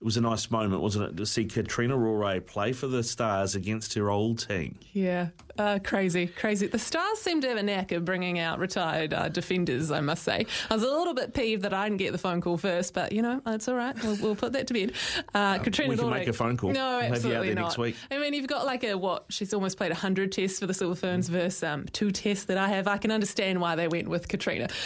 It 0.00 0.04
was 0.04 0.16
a 0.18 0.20
nice 0.20 0.50
moment, 0.50 0.82
wasn't 0.82 1.08
it, 1.08 1.16
to 1.16 1.24
see 1.24 1.46
Katrina 1.46 1.96
Rore 1.96 2.38
play 2.42 2.72
for 2.72 2.88
the 2.88 3.02
Stars 3.02 3.54
against 3.54 3.94
her 3.94 4.10
old 4.10 4.46
team. 4.46 4.78
Yeah, 4.92 5.28
uh, 5.58 5.78
crazy, 5.84 6.26
crazy. 6.26 6.66
The 6.66 6.78
Stars 6.78 7.18
seem 7.20 7.40
to 7.42 7.48
have 7.48 7.56
a 7.56 7.62
knack 7.62 7.92
of 7.92 8.04
bringing 8.04 8.38
out 8.38 8.58
retired 8.58 9.12
uh, 9.14 9.28
defenders, 9.28 9.90
I 9.90 10.00
must 10.00 10.22
say. 10.24 10.46
I 10.70 10.74
was 10.74 10.82
a 10.82 10.88
little 10.90 11.14
bit 11.14 11.34
peeved 11.34 11.62
that 11.62 11.72
I 11.74 11.88
didn't 11.88 11.98
get 11.98 12.12
the 12.12 12.18
phone 12.18 12.40
call 12.40 12.56
first, 12.58 12.94
but, 12.94 13.12
you 13.12 13.22
know, 13.22 13.40
it's 13.46 13.68
all 13.68 13.74
right. 13.76 13.94
We'll, 14.02 14.16
we'll 14.16 14.36
put 14.36 14.52
that 14.54 14.66
to 14.68 14.74
bed. 14.74 14.92
Uh, 15.34 15.58
Katrina 15.58 15.90
we 15.90 15.96
can 15.96 16.06
Dore- 16.06 16.14
make 16.18 16.28
a 16.28 16.32
phone 16.32 16.56
call. 16.56 16.72
No, 16.72 16.98
We'll 17.00 17.00
have 17.00 17.02
you 17.02 17.06
out 17.08 17.12
absolutely 17.16 17.54
not. 17.54 17.62
next 17.62 17.78
week. 17.78 17.96
I 18.10 18.18
mean, 18.18 18.34
you've 18.34 18.46
got 18.46 18.66
like 18.66 18.84
a, 18.84 18.94
what, 18.96 19.24
she's 19.28 19.54
almost 19.54 19.76
played 19.76 19.90
100 19.90 20.32
tests 20.32 20.58
for 20.58 20.66
the 20.66 20.74
Silver 20.74 20.94
Ferns 20.94 21.28
versus 21.28 21.62
um, 21.62 21.86
two 21.92 22.10
tests 22.10 22.44
that 22.46 22.58
I 22.58 22.68
have. 22.68 22.86
I 22.88 22.96
can 22.98 23.10
understand 23.10 23.60
why 23.60 23.76
they 23.76 23.88
went 23.88 24.08
with 24.08 24.28
Katrina. 24.28 24.68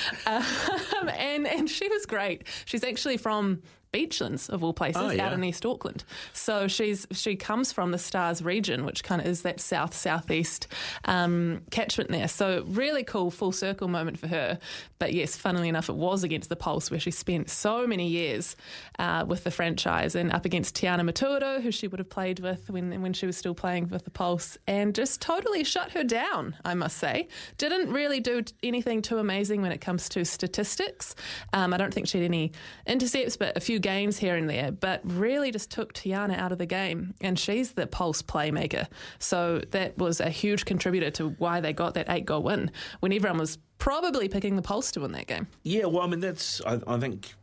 Um, 1.01 1.09
and, 1.09 1.47
and 1.47 1.71
she 1.71 1.89
was 1.89 2.05
great. 2.07 2.45
She's 2.65 2.83
actually 2.85 3.17
from 3.17 3.63
Beachlands, 3.93 4.51
of 4.51 4.63
all 4.65 4.73
places, 4.75 5.01
Oh, 5.01 5.11
yeah. 5.11 5.27
out 5.27 5.33
in 5.33 5.43
East 5.45 5.65
Auckland. 5.65 6.05
So 6.33 6.69
she's 6.69 7.07
she 7.13 7.37
comes 7.37 7.73
from 7.73 7.91
the 7.93 7.99
Stars 7.99 8.43
region, 8.43 8.85
which 8.85 9.03
kind 9.05 9.21
of 9.21 9.27
is 9.27 9.43
that 9.43 9.61
south 9.61 9.95
southeast 9.95 10.58
um, 11.05 11.63
catchment 11.71 12.11
there. 12.11 12.29
So 12.29 12.65
really 12.67 13.05
cool 13.05 13.31
full 13.31 13.53
circle 13.53 13.89
moment 13.89 14.19
for 14.19 14.29
her. 14.29 14.59
But 14.99 15.13
yes, 15.13 15.37
funnily 15.37 15.69
enough, 15.69 15.89
it 15.89 15.95
was 15.95 16.25
against 16.25 16.49
the 16.49 16.57
Pulse 16.57 16.91
where 16.91 17.01
she 17.01 17.11
spent 17.11 17.51
so 17.51 17.87
many 17.87 18.09
years 18.09 18.57
uh, 18.99 19.25
with 19.27 19.45
the 19.45 19.51
franchise 19.51 20.15
and 20.15 20.33
up 20.33 20.45
against 20.45 20.75
Tiana 20.77 21.09
Metuarau, 21.09 21.61
who 21.61 21.71
she 21.71 21.87
would 21.87 21.99
have 21.99 22.11
played 22.11 22.41
with 22.41 22.71
when 22.71 23.01
when 23.01 23.13
she 23.13 23.27
was 23.27 23.37
still 23.37 23.55
playing 23.55 23.89
with 23.89 24.05
the 24.05 24.11
Pulse, 24.11 24.59
and 24.67 24.95
just 24.95 25.21
totally 25.21 25.65
shut 25.65 25.93
her 25.93 26.05
down. 26.05 26.57
I 26.65 26.75
must 26.75 26.97
say, 26.97 27.29
didn't 27.59 27.93
really 27.93 28.21
do 28.21 28.43
anything 28.63 29.03
too 29.03 29.19
amazing 29.19 29.63
when 29.63 29.73
it 29.73 29.81
comes 29.81 30.09
to 30.11 30.25
statistics. 30.25 31.15
Um, 31.53 31.73
I 31.73 31.77
don't 31.77 31.93
think 31.93 32.09
she 32.09 32.19
had 32.19 32.25
any 32.25 32.53
intercepts, 32.87 33.37
but 33.37 33.57
a 33.57 33.61
few 33.61 33.79
gains 33.79 34.19
here 34.19 34.37
and 34.37 34.49
there. 34.49 34.73
But 34.73 35.01
really, 35.05 35.51
just 35.51 35.71
took 35.71 35.93
Tiana 35.93 36.39
out 36.39 36.53
of 36.53 36.59
the 36.59 36.67
game, 36.67 37.15
and 37.21 37.39
she's 37.39 37.73
the 37.73 37.87
Pulse 37.87 38.23
playmaker. 38.23 38.87
So 39.19 39.63
that 39.71 39.97
was 39.99 40.21
a 40.21 40.31
huge 40.31 40.48
contributor 40.57 41.11
to 41.13 41.31
why 41.39 41.61
they 41.61 41.73
got 41.73 41.95
that 41.95 42.09
eight 42.09 42.27
goal 42.27 42.43
win 42.43 42.71
when 43.01 43.13
everyone 43.13 43.39
was 43.39 43.59
probably 43.79 44.29
picking 44.29 44.57
the 44.57 44.63
Pulse 44.63 44.91
to 44.93 45.01
win 45.01 45.13
that 45.13 45.27
game. 45.27 45.47
Yeah, 45.63 45.87
well, 45.87 46.03
I 46.03 46.07
mean, 46.07 46.21
that's, 46.21 46.61
I, 46.63 46.81
I 46.87 46.99
think 46.99 47.35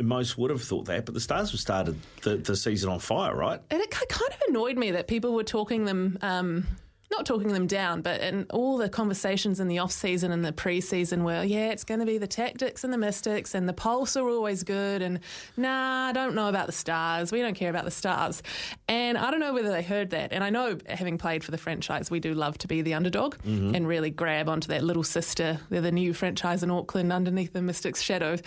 most 0.00 0.38
would 0.38 0.50
have 0.50 0.62
thought 0.62 0.86
that, 0.86 1.04
but 1.04 1.14
the 1.14 1.20
Stars 1.20 1.50
have 1.50 1.60
started 1.60 1.98
the, 2.22 2.36
the 2.36 2.56
season 2.56 2.90
on 2.90 2.98
fire, 2.98 3.34
right? 3.34 3.60
And 3.70 3.80
it 3.80 3.90
kind 3.90 4.32
of 4.32 4.40
annoyed 4.48 4.76
me 4.76 4.92
that 4.92 5.06
people 5.06 5.34
were 5.34 5.44
talking 5.44 5.84
them, 5.84 6.18
um, 6.22 6.66
not 7.12 7.26
talking 7.26 7.52
them 7.52 7.68
down, 7.68 8.02
but 8.02 8.20
in 8.20 8.46
all 8.50 8.76
the 8.76 8.88
conversations 8.88 9.60
in 9.60 9.68
the 9.68 9.78
off 9.78 9.92
season 9.92 10.32
and 10.32 10.44
the 10.44 10.52
pre-season 10.52 11.22
were, 11.22 11.44
yeah, 11.44 11.68
it's 11.68 11.84
going 11.84 12.00
to 12.00 12.06
be 12.06 12.18
the 12.18 12.26
tactics 12.26 12.82
and 12.82 12.92
the 12.92 12.98
mystics 12.98 13.54
and 13.54 13.68
the 13.68 13.72
pulse 13.72 14.16
are 14.16 14.28
always 14.28 14.64
good. 14.64 15.02
And 15.02 15.20
nah, 15.56 16.08
I 16.08 16.12
don't 16.12 16.34
know 16.34 16.48
about 16.48 16.66
the 16.66 16.72
stars. 16.72 17.30
We 17.30 17.40
don't 17.40 17.54
care 17.54 17.70
about 17.70 17.84
the 17.84 17.90
stars. 17.90 18.42
And 18.88 19.16
I 19.16 19.30
don't 19.30 19.40
know 19.40 19.52
whether 19.52 19.70
they 19.70 19.82
heard 19.82 20.10
that. 20.10 20.32
And 20.32 20.42
I 20.42 20.50
know, 20.50 20.78
having 20.88 21.18
played 21.18 21.44
for 21.44 21.52
the 21.52 21.58
franchise, 21.58 22.10
we 22.10 22.18
do 22.18 22.34
love 22.34 22.58
to 22.58 22.66
be 22.66 22.82
the 22.82 22.94
underdog 22.94 23.36
and 23.44 23.86
really 23.86 24.10
grab 24.10 24.48
onto 24.48 24.68
that 24.68 24.82
little 24.82 25.04
sister. 25.04 25.60
They're 25.70 25.80
the 25.80 25.92
new 25.92 26.12
franchise 26.12 26.62
in 26.62 26.70
Auckland 26.70 27.12
underneath 27.12 27.52
the 27.52 27.62
Mystics' 27.62 28.02
shadow. 28.02 28.38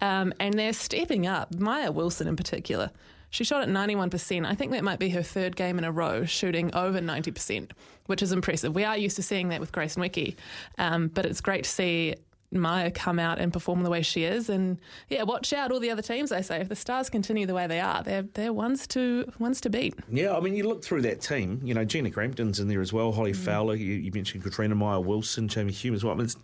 Um, 0.00 0.32
and 0.38 0.54
they're 0.54 0.72
stepping 0.72 1.26
up. 1.26 1.54
Maia 1.58 1.90
Wilson 1.90 2.28
in 2.28 2.36
particular. 2.36 2.90
She 3.30 3.44
shot 3.44 3.62
at 3.62 3.68
91%. 3.68 4.44
I 4.44 4.54
think 4.54 4.72
that 4.72 4.84
might 4.84 4.98
be 4.98 5.10
her 5.10 5.22
third 5.22 5.56
game 5.56 5.78
in 5.78 5.84
a 5.84 5.92
row, 5.92 6.24
shooting 6.24 6.74
over 6.74 6.98
90%, 7.00 7.70
which 8.06 8.22
is 8.22 8.32
impressive. 8.32 8.74
We 8.74 8.84
are 8.84 8.96
used 8.96 9.16
to 9.16 9.22
seeing 9.22 9.48
that 9.48 9.60
with 9.60 9.72
Grace 9.72 9.94
Nweke, 9.96 10.34
um, 10.78 11.08
but 11.08 11.24
it's 11.24 11.40
great 11.40 11.64
to 11.64 11.70
see 11.70 12.16
Maia 12.52 12.90
come 12.90 13.20
out 13.20 13.38
and 13.38 13.52
perform 13.52 13.82
the 13.84 13.90
way 13.90 14.02
she 14.02 14.24
is. 14.24 14.48
And 14.48 14.80
yeah, 15.08 15.22
watch 15.22 15.52
out 15.52 15.70
all 15.70 15.78
the 15.78 15.90
other 15.90 16.02
teams, 16.02 16.32
I 16.32 16.40
say. 16.40 16.60
If 16.60 16.68
the 16.68 16.76
Stars 16.76 17.08
continue 17.08 17.46
the 17.46 17.54
way 17.54 17.68
they 17.68 17.80
are, 17.80 18.02
they're, 18.02 18.22
they're 18.22 18.52
ones, 18.52 18.86
to, 18.88 19.30
ones 19.38 19.60
to 19.62 19.70
beat. 19.70 19.94
Yeah, 20.10 20.36
I 20.36 20.40
mean, 20.40 20.56
you 20.56 20.66
look 20.66 20.82
through 20.82 21.02
that 21.02 21.20
team, 21.20 21.60
you 21.62 21.74
know, 21.74 21.84
Gina 21.84 22.10
Crampton's 22.10 22.58
in 22.58 22.66
there 22.66 22.80
as 22.80 22.92
well, 22.92 23.12
Holly 23.12 23.32
Fowler, 23.32 23.76
you, 23.76 23.94
you 23.94 24.10
mentioned 24.12 24.42
Katrina 24.42 24.74
Maia 24.74 25.00
Wilson, 25.00 25.46
Jamie 25.46 25.72
Hume 25.72 25.94
as 25.94 26.02
well. 26.02 26.14
I 26.14 26.16
mean, 26.16 26.24
it's, 26.24 26.36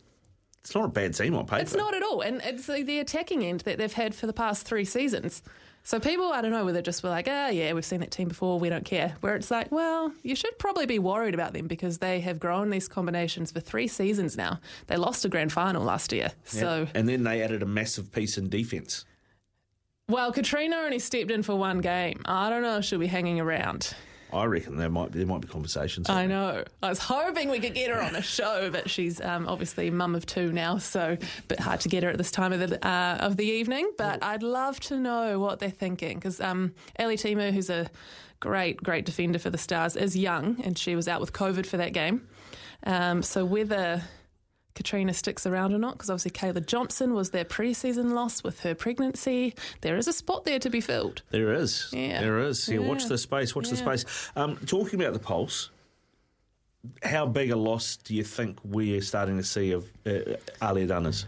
it's 0.61 0.75
not 0.75 0.85
a 0.85 0.89
bad 0.89 1.15
team 1.15 1.35
on 1.35 1.47
paper. 1.47 1.63
It's 1.63 1.75
not 1.75 1.95
at 1.95 2.03
all. 2.03 2.21
And 2.21 2.41
it's 2.45 2.67
the 2.67 2.99
attacking 3.01 3.45
end 3.45 3.61
that 3.61 3.79
they've 3.79 3.93
had 3.93 4.15
for 4.15 4.27
the 4.27 4.33
past 4.33 4.67
three 4.67 4.85
seasons. 4.85 5.43
So 5.87 6.01
people, 6.01 6.33
I 6.33 6.41
don't 6.41 6.51
know, 6.51 6.65
whether 6.65 6.83
just 6.83 7.05
were 7.05 7.11
like, 7.11 7.29
ah, 7.31 7.47
yeah, 7.47 7.73
we've 7.73 7.85
seen 7.85 8.01
that 8.01 8.11
team 8.11 8.27
before, 8.27 8.59
we 8.59 8.69
don't 8.69 8.85
care. 8.85 9.15
Where 9.21 9.37
it's 9.37 9.53
like, 9.53 9.71
well, 9.71 10.13
you 10.25 10.35
should 10.35 10.59
probably 10.59 10.85
be 10.85 10.99
worried 10.99 11.33
about 11.33 11.53
them 11.53 11.69
because 11.69 11.99
they 11.99 12.19
have 12.23 12.41
grown 12.41 12.71
these 12.71 12.89
combinations 12.89 13.53
for 13.53 13.61
three 13.61 13.87
seasons 13.87 14.37
now. 14.37 14.59
They 14.89 14.97
lost 14.97 15.25
a 15.25 15.29
grand 15.29 15.53
final 15.53 15.85
last 15.85 16.13
year. 16.13 16.33
Yeah. 16.47 16.61
So, 16.61 16.89
And 16.93 17.09
then 17.09 17.23
they 17.23 17.41
added 17.41 17.63
a 17.63 17.67
massive 17.67 18.11
piece 18.11 18.37
in 18.37 18.49
defence. 18.49 19.05
well, 20.09 20.33
Katrina 20.33 20.75
only 20.75 20.99
stepped 20.99 21.31
in 21.31 21.45
for 21.45 21.55
one 21.55 21.81
game. 21.81 22.21
I 22.25 22.51
don't 22.51 22.63
know 22.63 22.79
if 22.79 22.85
she'll 22.85 22.99
be 22.99 23.07
hanging 23.07 23.39
around. 23.39 23.95
I 24.33 24.45
reckon 24.45 24.77
there 24.77 24.91
might 24.91 25.13
be, 25.13 25.19
there 25.19 25.27
might 25.27 25.41
be 25.41 25.49
conversations. 25.49 26.09
I 26.11 26.27
know. 26.27 26.65
I 26.83 26.89
was 26.89 26.99
hoping 26.99 27.49
we 27.49 27.61
could 27.61 27.75
get 27.75 27.91
her 27.91 28.01
on 28.01 28.17
a 28.17 28.23
show, 28.23 28.71
but 28.71 28.91
she's 28.91 29.21
um, 29.21 29.49
obviously 29.49 29.91
mum 29.91 30.15
of 30.15 30.27
two 30.27 30.53
now, 30.53 30.79
so 30.79 31.17
a 31.21 31.43
bit 31.49 31.61
hard 31.61 31.81
to 31.81 31.89
get 31.89 32.03
her 32.03 32.11
at 32.11 32.19
this 32.19 32.31
time 32.31 32.53
of 32.53 32.59
the 32.59 32.87
uh, 32.87 33.19
of 33.21 33.37
the 33.37 33.45
evening. 33.45 33.91
But 33.97 34.23
I'd 34.23 34.43
love 34.43 34.81
to 34.81 34.99
know 34.99 35.39
what 35.39 35.61
they're 35.61 35.71
thinking 35.71 36.19
because 36.19 36.41
um, 36.41 36.75
Ellie 36.97 37.17
Temu, 37.17 37.53
who's 37.53 37.71
a 37.71 37.89
great, 38.41 38.83
great 38.83 39.05
defender 39.07 39.39
for 39.39 39.51
the 39.51 39.59
Stars, 39.59 39.97
is 39.97 40.17
young, 40.17 40.61
and 40.63 40.77
she 40.77 40.97
was 40.97 41.09
out 41.09 41.21
with 41.21 41.33
COVID 41.33 41.67
for 41.67 41.77
that 41.77 41.93
game. 41.93 42.27
Um, 42.85 43.23
so 43.23 43.45
whether 43.45 44.03
Katrina 44.77 45.13
sticks 45.13 45.47
around 45.47 45.73
or 45.73 45.79
not, 45.79 45.95
because 45.95 46.11
obviously 46.11 46.31
Kayla 46.31 46.65
Johnson 46.65 47.15
was 47.15 47.31
their 47.31 47.45
preseason 47.45 48.13
loss 48.13 48.45
with 48.45 48.61
her 48.61 48.75
pregnancy, 48.75 49.55
there 49.81 49.97
is 49.97 50.07
a 50.07 50.13
spot 50.13 50.45
there 50.45 50.59
to 50.61 50.71
be 50.71 50.81
filled. 50.81 51.23
There 51.31 51.53
is. 51.53 51.89
Yeah. 51.93 52.21
There 52.21 52.39
is. 52.41 52.69
Yeah, 52.69 52.79
watch 52.79 53.07
the 53.07 53.19
space. 53.19 53.57
Watch 53.57 53.71
the 53.71 53.77
space. 53.77 54.05
Um, 54.37 54.57
talking 54.67 55.01
about 55.01 55.15
the 55.15 55.19
pulse, 55.19 55.71
how 57.03 57.27
big 57.27 57.51
a 57.51 57.57
loss 57.57 57.97
do 57.97 58.15
you 58.15 58.23
think 58.23 58.59
we're 58.65 59.01
starting 59.01 59.37
to 59.39 59.43
see 59.43 59.73
of 59.73 59.87
uh, 60.07 60.37
Ali 60.61 60.87
Dunners? 60.87 61.27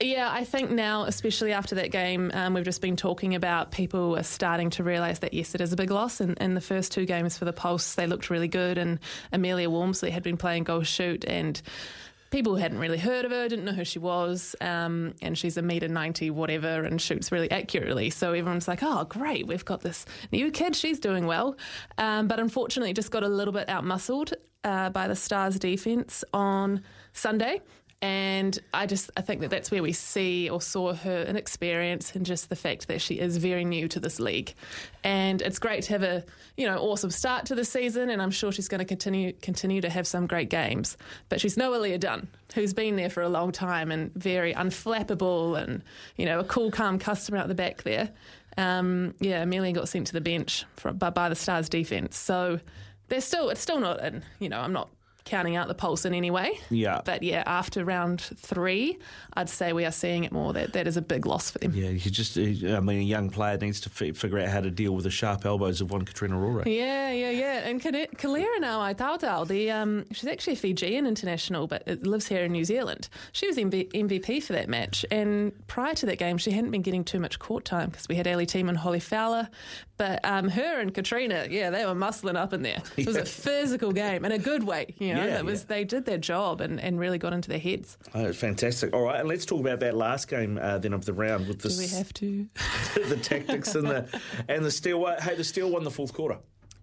Yeah, 0.00 0.28
I 0.30 0.44
think 0.44 0.70
now, 0.70 1.04
especially 1.04 1.52
after 1.52 1.76
that 1.76 1.92
game, 1.92 2.32
um, 2.34 2.54
we've 2.54 2.64
just 2.64 2.80
been 2.80 2.96
talking 2.96 3.36
about 3.36 3.70
people 3.70 4.16
are 4.16 4.24
starting 4.24 4.70
to 4.70 4.82
realise 4.82 5.20
that 5.20 5.32
yes, 5.32 5.54
it 5.54 5.60
is 5.60 5.72
a 5.72 5.76
big 5.76 5.90
loss. 5.90 6.20
And 6.20 6.36
in 6.38 6.54
the 6.54 6.60
first 6.60 6.90
two 6.90 7.06
games 7.06 7.38
for 7.38 7.44
the 7.44 7.52
Pulse, 7.52 7.94
they 7.94 8.06
looked 8.06 8.28
really 8.28 8.48
good, 8.48 8.78
and 8.78 8.98
Amelia 9.32 9.70
Walmsley 9.70 10.10
had 10.10 10.24
been 10.24 10.36
playing 10.36 10.64
goal 10.64 10.82
shoot, 10.82 11.24
and 11.24 11.60
people 12.32 12.56
hadn't 12.56 12.78
really 12.78 12.98
heard 12.98 13.24
of 13.24 13.30
her, 13.30 13.48
didn't 13.48 13.64
know 13.64 13.72
who 13.72 13.84
she 13.84 14.00
was, 14.00 14.56
um, 14.60 15.14
and 15.22 15.38
she's 15.38 15.56
a 15.56 15.62
meter 15.62 15.86
ninety 15.86 16.30
whatever, 16.30 16.82
and 16.82 17.00
shoots 17.00 17.30
really 17.30 17.50
accurately. 17.50 18.10
So 18.10 18.32
everyone's 18.32 18.66
like, 18.66 18.82
"Oh, 18.82 19.04
great, 19.04 19.46
we've 19.46 19.64
got 19.64 19.82
this 19.82 20.04
new 20.32 20.50
kid. 20.50 20.74
She's 20.74 20.98
doing 20.98 21.26
well," 21.26 21.56
um, 21.98 22.26
but 22.26 22.40
unfortunately, 22.40 22.94
just 22.94 23.12
got 23.12 23.22
a 23.22 23.28
little 23.28 23.52
bit 23.52 23.68
outmuscled 23.68 24.32
uh, 24.64 24.90
by 24.90 25.06
the 25.06 25.14
Stars 25.16 25.58
defence 25.58 26.24
on 26.32 26.82
Sunday. 27.12 27.60
And 28.02 28.58
I 28.74 28.86
just 28.86 29.12
I 29.16 29.20
think 29.20 29.42
that 29.42 29.50
that's 29.50 29.70
where 29.70 29.82
we 29.82 29.92
see 29.92 30.50
or 30.50 30.60
saw 30.60 30.92
her 30.92 31.22
inexperience 31.22 32.16
and 32.16 32.26
just 32.26 32.48
the 32.48 32.56
fact 32.56 32.88
that 32.88 33.00
she 33.00 33.20
is 33.20 33.36
very 33.36 33.64
new 33.64 33.86
to 33.86 34.00
this 34.00 34.18
league. 34.18 34.54
And 35.04 35.40
it's 35.40 35.60
great 35.60 35.84
to 35.84 35.92
have 35.92 36.02
a 36.02 36.24
you 36.56 36.66
know 36.66 36.78
awesome 36.78 37.12
start 37.12 37.46
to 37.46 37.54
the 37.54 37.64
season, 37.64 38.10
and 38.10 38.20
I'm 38.20 38.32
sure 38.32 38.50
she's 38.50 38.66
going 38.66 38.80
to 38.80 38.84
continue 38.84 39.32
continue 39.34 39.80
to 39.80 39.88
have 39.88 40.08
some 40.08 40.26
great 40.26 40.50
games. 40.50 40.96
But 41.28 41.40
she's 41.40 41.56
no 41.56 41.70
Aliyah 41.70 42.00
Dunn, 42.00 42.26
who's 42.56 42.74
been 42.74 42.96
there 42.96 43.08
for 43.08 43.22
a 43.22 43.28
long 43.28 43.52
time 43.52 43.92
and 43.92 44.12
very 44.14 44.52
unflappable 44.52 45.56
and 45.56 45.84
you 46.16 46.26
know 46.26 46.40
a 46.40 46.44
cool, 46.44 46.72
calm 46.72 46.98
customer 46.98 47.38
out 47.38 47.46
the 47.46 47.54
back 47.54 47.84
there. 47.84 48.10
Um, 48.58 49.14
yeah, 49.20 49.42
Amelia 49.42 49.72
got 49.72 49.88
sent 49.88 50.08
to 50.08 50.12
the 50.12 50.20
bench 50.20 50.64
for, 50.74 50.92
by, 50.92 51.10
by 51.10 51.28
the 51.28 51.36
Stars 51.36 51.68
defense, 51.68 52.18
so 52.18 52.58
they're 53.06 53.20
still 53.20 53.48
it's 53.48 53.60
still 53.60 53.78
not 53.78 54.02
in 54.02 54.24
you 54.40 54.48
know 54.48 54.58
I'm 54.58 54.72
not 54.72 54.90
counting 55.24 55.56
out 55.56 55.68
the 55.68 55.74
pulse 55.74 56.04
in 56.04 56.14
any 56.14 56.30
way. 56.30 56.58
Yeah. 56.70 57.00
But 57.04 57.22
yeah, 57.22 57.42
after 57.46 57.84
round 57.84 58.20
three, 58.20 58.98
I'd 59.34 59.48
say 59.48 59.72
we 59.72 59.84
are 59.84 59.92
seeing 59.92 60.24
it 60.24 60.32
more. 60.32 60.52
That 60.52 60.72
that 60.72 60.86
is 60.86 60.96
a 60.96 61.02
big 61.02 61.26
loss 61.26 61.50
for 61.50 61.58
them. 61.58 61.72
Yeah, 61.74 61.90
you 61.90 62.10
just, 62.10 62.36
I 62.36 62.80
mean, 62.80 62.98
a 62.98 63.02
young 63.02 63.30
player 63.30 63.56
needs 63.58 63.80
to 63.82 63.90
fi- 63.90 64.12
figure 64.12 64.38
out 64.38 64.48
how 64.48 64.60
to 64.60 64.70
deal 64.70 64.92
with 64.94 65.04
the 65.04 65.10
sharp 65.10 65.44
elbows 65.46 65.80
of 65.80 65.90
one 65.90 66.04
Katrina 66.04 66.38
Aurora. 66.38 66.68
Yeah, 66.68 67.10
yeah, 67.12 67.30
yeah. 67.30 67.68
And 67.68 67.80
Kale- 67.80 68.06
Kelera 68.16 68.60
now, 68.60 68.80
I 68.80 68.94
Tautau, 68.94 69.46
the 69.46 69.70
um, 69.70 70.04
she's 70.12 70.26
actually 70.26 70.54
a 70.54 70.56
Fijian 70.56 71.06
international, 71.06 71.66
but 71.66 71.86
lives 72.02 72.28
here 72.28 72.44
in 72.44 72.52
New 72.52 72.64
Zealand. 72.64 73.08
She 73.32 73.46
was 73.46 73.56
MV- 73.56 73.92
MVP 73.92 74.42
for 74.42 74.52
that 74.54 74.68
match, 74.68 75.04
and 75.10 75.52
prior 75.66 75.94
to 75.94 76.06
that 76.06 76.18
game, 76.18 76.38
she 76.38 76.50
hadn't 76.50 76.70
been 76.70 76.82
getting 76.82 77.04
too 77.04 77.20
much 77.20 77.38
court 77.38 77.64
time 77.64 77.90
because 77.90 78.08
we 78.08 78.16
had 78.16 78.26
Ali 78.26 78.46
Team 78.46 78.68
and 78.68 78.78
Holly 78.78 79.00
Fowler. 79.00 79.48
But 79.98 80.20
um, 80.24 80.48
her 80.48 80.80
and 80.80 80.92
Katrina, 80.92 81.46
yeah, 81.48 81.70
they 81.70 81.86
were 81.86 81.94
muscling 81.94 82.34
up 82.36 82.52
in 82.52 82.62
there. 82.62 82.82
It 82.96 83.06
was 83.06 83.14
a 83.16 83.24
physical 83.42 83.92
game 83.92 84.24
in 84.24 84.32
a 84.32 84.38
good 84.38 84.64
way. 84.64 84.94
You 84.98 85.11
know, 85.11 85.11
Yeah, 85.16 85.26
that 85.26 85.44
was 85.44 85.60
yeah. 85.60 85.66
they 85.68 85.84
did 85.84 86.04
their 86.04 86.18
job 86.18 86.60
and, 86.60 86.80
and 86.80 86.98
really 86.98 87.18
got 87.18 87.32
into 87.32 87.48
their 87.48 87.58
heads. 87.58 87.98
Oh, 88.14 88.32
fantastic. 88.32 88.92
All 88.92 89.02
right, 89.02 89.20
and 89.20 89.28
let's 89.28 89.46
talk 89.46 89.60
about 89.60 89.80
that 89.80 89.96
last 89.96 90.28
game 90.28 90.58
uh, 90.60 90.78
then 90.78 90.92
of 90.92 91.04
the 91.04 91.12
round 91.12 91.48
with 91.48 91.60
the, 91.60 91.68
Do 91.68 91.78
we 91.78 91.88
have 91.88 92.12
to? 92.14 92.48
the 93.08 93.16
tactics 93.16 93.74
and 93.74 93.86
the 93.88 94.20
and 94.48 94.64
the 94.64 94.70
steel. 94.70 95.04
Hey, 95.20 95.34
the 95.34 95.44
steel 95.44 95.70
won 95.70 95.84
the 95.84 95.90
fourth 95.90 96.12
quarter. 96.12 96.38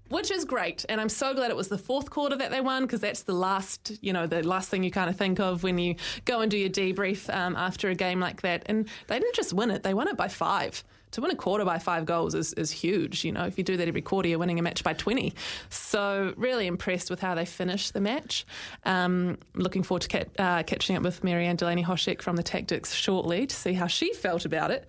Which 0.09 0.31
is 0.31 0.45
great 0.45 0.85
and 0.89 0.99
i'm 0.99 1.09
so 1.09 1.33
glad 1.33 1.49
it 1.49 1.57
was 1.57 1.67
the 1.67 1.77
fourth 1.77 2.09
quarter 2.09 2.35
that 2.35 2.51
they 2.51 2.61
won 2.61 2.83
because 2.83 3.01
that's 3.01 3.23
the 3.23 3.33
last 3.33 3.91
you 4.01 4.13
know 4.13 4.27
the 4.27 4.43
last 4.43 4.69
thing 4.69 4.83
you 4.83 4.91
kind 4.91 5.09
of 5.09 5.15
think 5.15 5.39
of 5.39 5.63
when 5.63 5.77
you 5.77 5.95
go 6.25 6.41
and 6.41 6.51
do 6.51 6.57
your 6.57 6.69
debrief 6.69 7.33
um, 7.33 7.55
after 7.55 7.89
a 7.89 7.95
game 7.95 8.19
like 8.19 8.41
that 8.41 8.63
and 8.67 8.87
they 9.07 9.19
didn't 9.19 9.35
just 9.35 9.53
win 9.53 9.71
it 9.71 9.83
they 9.83 9.93
won 9.93 10.07
it 10.07 10.17
by 10.17 10.27
five 10.27 10.83
to 11.11 11.21
win 11.21 11.31
a 11.31 11.35
quarter 11.35 11.65
by 11.65 11.79
five 11.79 12.05
goals 12.05 12.35
is, 12.35 12.53
is 12.53 12.71
huge. 12.71 13.25
You 13.25 13.31
know, 13.31 13.45
if 13.45 13.57
you 13.57 13.63
do 13.63 13.77
that 13.77 13.87
every 13.87 14.01
quarter, 14.01 14.29
you're 14.29 14.39
winning 14.39 14.59
a 14.59 14.61
match 14.61 14.83
by 14.83 14.93
20. 14.93 15.33
So, 15.69 16.33
really 16.37 16.67
impressed 16.67 17.09
with 17.09 17.19
how 17.19 17.35
they 17.35 17.45
finished 17.45 17.93
the 17.93 18.01
match. 18.01 18.45
Um, 18.85 19.37
looking 19.55 19.83
forward 19.83 20.03
to 20.03 20.25
uh, 20.37 20.63
catching 20.63 20.95
up 20.95 21.03
with 21.03 21.23
Marianne 21.23 21.55
Delaney 21.55 21.83
Hoshek 21.83 22.21
from 22.21 22.35
the 22.35 22.43
Tactics 22.43 22.93
shortly 22.93 23.47
to 23.47 23.55
see 23.55 23.73
how 23.73 23.87
she 23.87 24.13
felt 24.13 24.45
about 24.45 24.71
it. 24.71 24.87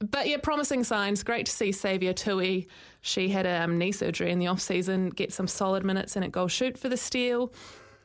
But 0.00 0.28
yeah, 0.28 0.38
promising 0.38 0.82
signs. 0.82 1.22
Great 1.22 1.46
to 1.46 1.52
see 1.52 1.72
Saviour 1.72 2.14
Tui. 2.14 2.68
She 3.02 3.28
had 3.28 3.46
a 3.46 3.64
um, 3.64 3.78
knee 3.78 3.92
surgery 3.92 4.30
in 4.30 4.38
the 4.38 4.46
off 4.46 4.60
season, 4.60 5.10
get 5.10 5.32
some 5.32 5.46
solid 5.46 5.84
minutes 5.84 6.16
in 6.16 6.22
at 6.22 6.32
goal 6.32 6.48
shoot 6.48 6.78
for 6.78 6.88
the 6.88 6.96
Steel. 6.96 7.52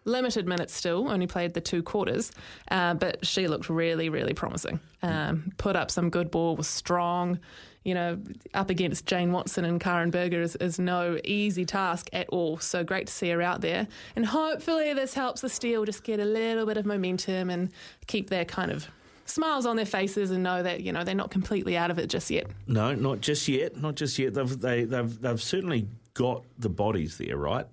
Limited 0.07 0.45
minutes 0.45 0.73
still, 0.73 1.09
only 1.09 1.25
played 1.25 1.55
the 1.55 1.61
two 1.61 1.81
quarters, 1.81 2.31
uh, 2.69 2.93
but 2.93 3.25
she 3.25 3.47
looked 3.47 3.69
really, 3.69 4.09
really 4.09 4.35
promising. 4.35 4.79
Um, 5.01 5.51
put 5.57 5.75
up 5.75 5.89
some 5.89 6.11
good 6.11 6.29
ball, 6.29 6.55
was 6.55 6.67
strong. 6.67 7.39
You 7.83 7.95
know, 7.95 8.21
up 8.53 8.69
against 8.69 9.07
Jane 9.07 9.31
Watson 9.31 9.65
and 9.65 9.79
Karin 9.79 10.11
Burger 10.11 10.41
is, 10.41 10.55
is 10.57 10.77
no 10.77 11.17
easy 11.23 11.65
task 11.65 12.09
at 12.13 12.29
all. 12.29 12.59
So 12.59 12.83
great 12.83 13.07
to 13.07 13.13
see 13.13 13.29
her 13.29 13.41
out 13.41 13.61
there. 13.61 13.87
And 14.15 14.25
hopefully, 14.25 14.93
this 14.93 15.15
helps 15.15 15.41
the 15.41 15.49
Steel 15.49 15.85
just 15.85 16.03
get 16.03 16.19
a 16.19 16.25
little 16.25 16.67
bit 16.67 16.77
of 16.77 16.85
momentum 16.85 17.49
and 17.49 17.71
keep 18.05 18.29
their 18.29 18.45
kind 18.45 18.71
of 18.71 18.87
smiles 19.25 19.65
on 19.65 19.75
their 19.75 19.85
faces 19.85 20.31
and 20.31 20.43
know 20.43 20.63
that, 20.63 20.81
you 20.81 20.91
know, 20.93 21.03
they're 21.03 21.15
not 21.15 21.31
completely 21.31 21.75
out 21.77 21.91
of 21.91 21.99
it 21.99 22.07
just 22.07 22.29
yet. 22.31 22.47
No, 22.67 22.93
not 22.95 23.21
just 23.21 23.47
yet. 23.47 23.75
Not 23.77 23.95
just 23.95 24.17
yet. 24.19 24.33
They've 24.33 24.59
they, 24.61 24.83
they've 24.85 25.19
they've 25.21 25.41
certainly 25.41 25.87
got 26.13 26.43
the 26.57 26.69
bodies 26.69 27.17
there, 27.17 27.35
right? 27.37 27.65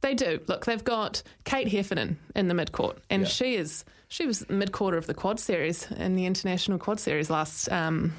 They 0.00 0.14
do. 0.14 0.40
Look, 0.46 0.64
they've 0.64 0.82
got 0.82 1.22
Kate 1.44 1.68
Heffernan 1.68 2.18
in 2.34 2.48
the 2.48 2.54
midcourt, 2.54 2.96
and 3.10 3.22
Yeah. 3.22 3.28
she 3.28 3.54
is 3.56 3.84
she 4.08 4.26
was 4.26 4.48
mid 4.48 4.72
quarter 4.72 4.96
of 4.96 5.06
the 5.06 5.14
quad 5.14 5.38
series 5.38 5.90
in 5.92 6.16
the 6.16 6.24
international 6.26 6.78
quad 6.78 6.98
series 6.98 7.28
last 7.28 7.70
um, 7.70 8.14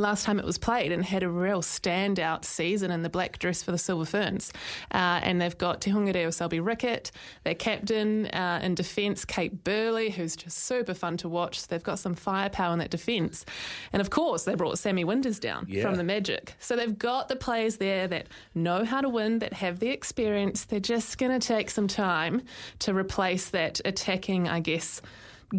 last 0.00 0.24
time 0.24 0.38
it 0.38 0.44
was 0.44 0.58
played, 0.58 0.92
and 0.92 1.04
had 1.04 1.22
a 1.22 1.28
real 1.28 1.62
standout 1.62 2.44
season 2.44 2.90
in 2.90 3.02
the 3.02 3.08
black 3.08 3.38
dress 3.38 3.62
for 3.62 3.72
the 3.72 3.78
Silver 3.78 4.04
Ferns. 4.04 4.52
Uh, 4.92 5.20
and 5.22 5.40
they've 5.40 5.56
got 5.58 5.80
Te 5.80 5.90
Huinga 5.90 6.14
Reo 6.14 6.30
Selby 6.30 6.58
Rickit, 6.60 7.10
their 7.44 7.54
captain 7.54 8.26
uh, 8.26 8.60
in 8.62 8.74
defence, 8.74 9.24
Kate 9.24 9.64
Burley, 9.64 10.10
who's 10.10 10.36
just 10.36 10.58
super 10.64 10.94
fun 10.94 11.16
to 11.18 11.28
watch. 11.28 11.60
So 11.60 11.66
they've 11.70 11.82
got 11.82 11.98
some 11.98 12.14
firepower 12.14 12.72
in 12.72 12.78
that 12.78 12.90
defence, 12.90 13.44
and 13.92 14.00
of 14.00 14.10
course 14.10 14.44
they 14.44 14.54
brought 14.54 14.78
Sammy 14.78 15.04
Winders 15.04 15.38
down 15.38 15.66
Yeah. 15.68 15.82
from 15.82 15.96
the 15.96 16.04
Magic. 16.04 16.54
So 16.58 16.76
they've 16.76 16.98
got 16.98 17.28
the 17.28 17.36
players 17.36 17.76
there 17.76 18.06
that 18.08 18.26
know 18.54 18.84
how 18.84 19.00
to 19.00 19.08
win, 19.08 19.38
that 19.40 19.52
have 19.54 19.78
the 19.80 19.88
experience. 19.88 20.64
They're 20.64 20.80
just 20.80 21.18
going 21.18 21.38
to 21.38 21.46
take 21.46 21.70
some 21.70 21.88
time 21.88 22.42
to 22.80 22.94
replace 22.94 23.50
that 23.50 23.80
attacking, 23.84 24.48
I 24.48 24.60
guess, 24.60 25.00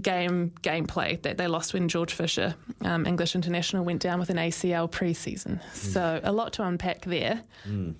game 0.01 0.51
gameplay 0.61 1.21
that 1.23 1.37
they 1.37 1.47
lost 1.47 1.73
when 1.73 1.87
George 1.87 2.13
Fisher, 2.13 2.55
um, 2.83 3.05
English 3.05 3.35
international, 3.35 3.83
went 3.83 4.01
down 4.01 4.19
with 4.19 4.29
an 4.29 4.37
ACL 4.37 4.89
preseason. 4.89 5.59
So 5.73 6.19
a 6.23 6.31
lot 6.31 6.53
to 6.53 6.63
unpack 6.63 7.05
there. 7.05 7.43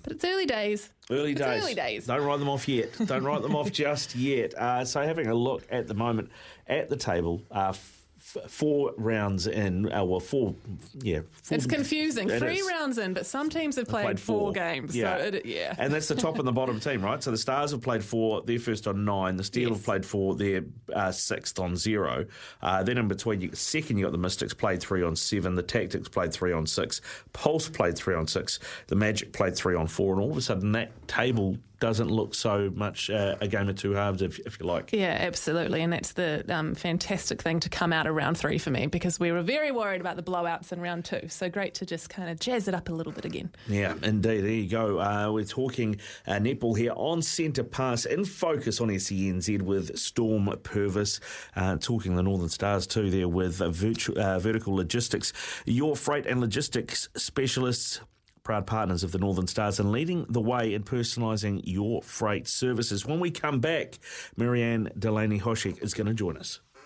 But 0.02 0.12
it's 0.12 0.24
early 0.24 0.46
days. 0.46 0.90
Early 1.10 1.32
It's 1.32 1.40
days. 1.40 1.62
early 1.62 1.74
days. 1.74 2.06
Don't 2.06 2.24
write 2.24 2.38
them 2.38 2.48
off 2.48 2.68
yet. 2.68 2.90
Don't 3.06 3.24
write 3.24 3.42
them 3.42 3.56
off 3.56 3.72
just 3.84 4.14
yet. 4.14 4.54
Uh, 4.54 4.84
so, 4.84 5.02
having 5.02 5.26
a 5.26 5.34
look 5.34 5.66
at 5.68 5.88
the 5.88 5.94
moment 5.94 6.30
at 6.68 6.88
the 6.88 6.96
table, 6.96 7.42
uh, 7.50 7.72
f- 8.20 8.50
four 8.50 8.92
rounds 8.96 9.46
in, 9.46 9.90
uh, 9.92 10.04
well, 10.04 10.20
four, 10.20 10.54
yeah. 11.02 11.20
Four, 11.42 11.56
It's 11.56 11.66
confusing. 11.66 12.28
It 12.30 12.38
Three 12.38 12.58
is. 12.58 12.68
rounds 12.68 12.98
in, 12.98 13.14
but 13.14 13.26
some 13.26 13.48
teams 13.50 13.76
have 13.76 13.88
played, 13.88 14.04
played 14.04 14.20
four. 14.20 14.38
four. 14.40 14.52
games. 14.52 14.94
Yeah. 14.94 15.18
So 15.18 15.24
it, 15.24 15.46
yeah. 15.46 15.74
And 15.78 15.92
that's 15.92 16.08
the 16.08 16.14
top 16.14 16.38
and 16.38 16.46
the 16.46 16.52
bottom 16.52 16.78
team, 16.80 17.02
right? 17.02 17.22
So 17.22 17.30
the 17.30 17.38
Stars 17.38 17.70
have 17.72 17.80
played 17.82 18.04
four, 18.04 18.42
they're 18.42 18.58
first 18.58 18.86
on 18.86 19.04
nine. 19.04 19.36
The 19.36 19.44
Steel 19.44 19.70
Yes. 19.70 19.78
have 19.78 19.84
played 19.84 20.06
four, 20.06 20.34
they're 20.36 20.64
uh, 20.94 21.10
sixth 21.12 21.58
on 21.58 21.76
zero. 21.76 22.26
Uh, 22.62 22.82
then 22.82 22.98
in 22.98 23.08
between, 23.08 23.40
you, 23.40 23.50
second, 23.54 23.96
you 23.98 24.04
got 24.04 24.12
the 24.12 24.18
Mystics 24.18 24.54
played 24.54 24.80
three 24.80 25.02
on 25.02 25.16
seven. 25.16 25.54
The 25.54 25.62
Tactics 25.62 26.08
played 26.08 26.32
three 26.32 26.52
on 26.52 26.66
six. 26.66 27.00
Pulse 27.32 27.68
played 27.68 27.96
three 27.96 28.14
on 28.14 28.26
six. 28.26 28.58
The 28.88 28.96
Magic 28.96 29.32
played 29.32 29.56
three 29.56 29.74
on 29.76 29.86
four. 29.86 30.12
And 30.14 30.22
all 30.22 30.30
of 30.30 30.36
a 30.36 30.42
sudden, 30.42 30.72
that 30.72 30.90
table 31.08 31.56
doesn't 31.80 32.10
look 32.10 32.34
so 32.34 32.70
much 32.74 33.10
uh, 33.10 33.36
a 33.40 33.48
game 33.48 33.68
of 33.68 33.76
two 33.76 33.92
halves, 33.92 34.22
if, 34.22 34.38
if 34.40 34.60
you 34.60 34.66
like. 34.66 34.92
Yeah, 34.92 35.16
absolutely. 35.18 35.82
And 35.82 35.92
that's 35.92 36.12
the 36.12 36.44
um, 36.48 36.74
fantastic 36.74 37.42
thing 37.42 37.58
to 37.60 37.68
come 37.68 37.92
out 37.92 38.06
of 38.06 38.14
round 38.14 38.38
three 38.38 38.58
for 38.58 38.70
me 38.70 38.86
because 38.86 39.18
we 39.18 39.32
were 39.32 39.42
very 39.42 39.72
worried 39.72 40.00
about 40.00 40.16
the 40.16 40.22
blowouts 40.22 40.72
in 40.72 40.80
round 40.80 41.04
two. 41.06 41.28
So 41.28 41.48
great 41.48 41.74
to 41.74 41.86
just 41.86 42.10
kind 42.10 42.30
of 42.30 42.38
jazz 42.38 42.68
it 42.68 42.74
up 42.74 42.88
a 42.88 42.92
little 42.92 43.12
bit 43.12 43.24
again. 43.24 43.50
Yeah, 43.66 43.94
indeed. 44.02 44.42
There 44.42 44.50
you 44.50 44.68
go. 44.68 45.00
Uh, 45.00 45.30
we're 45.32 45.44
talking 45.44 45.96
uh, 46.26 46.34
netball 46.34 46.76
here 46.76 46.92
on 46.94 47.22
Centre 47.22 47.64
Pass 47.64 48.04
in 48.04 48.24
focus 48.24 48.80
on 48.80 48.88
SENZ 48.88 49.62
with 49.62 49.98
Storm 49.98 50.54
Purvis. 50.62 51.20
Uh, 51.56 51.76
talking 51.76 52.14
the 52.14 52.22
Northern 52.22 52.48
Stars 52.48 52.86
too 52.86 53.10
there 53.10 53.28
with 53.28 53.56
virtu- 53.56 54.18
uh, 54.20 54.38
Vertical 54.38 54.74
Logistics, 54.74 55.32
your 55.64 55.96
freight 55.96 56.26
and 56.26 56.40
logistics 56.40 57.08
specialists. 57.16 58.00
Proud 58.50 58.66
partners 58.66 59.04
of 59.04 59.12
the 59.12 59.18
Northern 59.18 59.46
Stars 59.46 59.78
and 59.78 59.92
leading 59.92 60.26
the 60.28 60.40
way 60.40 60.74
in 60.74 60.82
personalising 60.82 61.60
your 61.62 62.02
freight 62.02 62.48
services. 62.48 63.06
When 63.06 63.20
we 63.20 63.30
come 63.30 63.60
back, 63.60 64.00
Marianne 64.36 64.90
Delaney 64.98 65.38
Hoshek 65.38 65.80
is 65.80 65.94
going 65.94 66.08
to 66.08 66.14
join 66.14 66.36
us. 66.36 66.58